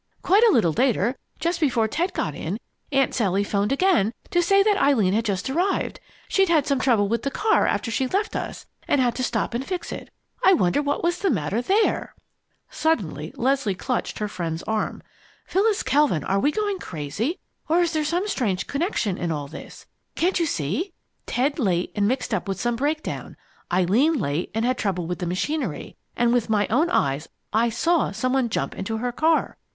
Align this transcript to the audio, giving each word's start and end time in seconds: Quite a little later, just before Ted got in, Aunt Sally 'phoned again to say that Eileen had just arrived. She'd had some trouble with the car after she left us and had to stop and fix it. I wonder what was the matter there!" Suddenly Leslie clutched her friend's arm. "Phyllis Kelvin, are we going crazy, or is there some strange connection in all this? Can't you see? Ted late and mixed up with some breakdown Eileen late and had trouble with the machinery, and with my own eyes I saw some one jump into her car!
Quite 0.23 0.43
a 0.45 0.51
little 0.51 0.73
later, 0.73 1.15
just 1.39 1.59
before 1.59 1.87
Ted 1.87 2.11
got 2.13 2.33
in, 2.33 2.59
Aunt 2.91 3.13
Sally 3.13 3.43
'phoned 3.43 3.71
again 3.71 4.15
to 4.31 4.41
say 4.41 4.63
that 4.63 4.81
Eileen 4.81 5.13
had 5.13 5.25
just 5.25 5.47
arrived. 5.47 5.99
She'd 6.27 6.49
had 6.49 6.65
some 6.65 6.79
trouble 6.79 7.07
with 7.07 7.21
the 7.21 7.29
car 7.29 7.67
after 7.67 7.91
she 7.91 8.07
left 8.07 8.35
us 8.35 8.65
and 8.87 8.99
had 8.99 9.13
to 9.17 9.23
stop 9.23 9.53
and 9.53 9.63
fix 9.63 9.91
it. 9.91 10.09
I 10.43 10.53
wonder 10.53 10.81
what 10.81 11.03
was 11.03 11.19
the 11.19 11.29
matter 11.29 11.61
there!" 11.61 12.15
Suddenly 12.71 13.31
Leslie 13.37 13.75
clutched 13.75 14.17
her 14.17 14.27
friend's 14.27 14.63
arm. 14.63 15.03
"Phyllis 15.45 15.83
Kelvin, 15.83 16.23
are 16.23 16.39
we 16.39 16.51
going 16.51 16.79
crazy, 16.79 17.37
or 17.69 17.81
is 17.81 17.93
there 17.93 18.03
some 18.03 18.27
strange 18.27 18.65
connection 18.65 19.19
in 19.19 19.31
all 19.31 19.47
this? 19.47 19.85
Can't 20.15 20.39
you 20.39 20.47
see? 20.47 20.93
Ted 21.27 21.59
late 21.59 21.91
and 21.95 22.07
mixed 22.07 22.33
up 22.33 22.47
with 22.47 22.59
some 22.59 22.75
breakdown 22.75 23.37
Eileen 23.71 24.13
late 24.13 24.49
and 24.55 24.65
had 24.65 24.79
trouble 24.79 25.05
with 25.05 25.19
the 25.19 25.27
machinery, 25.27 25.95
and 26.17 26.33
with 26.33 26.49
my 26.49 26.65
own 26.71 26.89
eyes 26.89 27.29
I 27.53 27.69
saw 27.69 28.09
some 28.09 28.33
one 28.33 28.49
jump 28.49 28.73
into 28.73 28.97
her 28.97 29.11
car! 29.11 29.57